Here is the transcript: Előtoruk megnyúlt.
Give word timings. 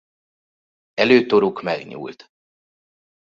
Előtoruk 0.93 1.61
megnyúlt. 1.61 2.31